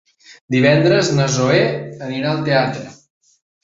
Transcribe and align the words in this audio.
Divendres 0.55 1.13
na 1.19 1.29
Zoè 1.35 1.61
irà 2.17 2.35
al 2.35 2.45
teatre. 2.53 2.93